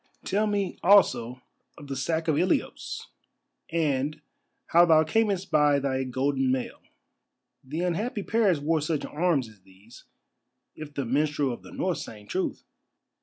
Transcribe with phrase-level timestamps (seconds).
[0.25, 1.43] Tell me also
[1.77, 3.05] of the sack of Ilios,
[3.69, 4.19] and
[4.69, 6.81] how thou camest by thy golden mail.
[7.63, 10.05] The unhappy Paris wore such arms as these,
[10.75, 12.63] if the minstrel of the North sang truth."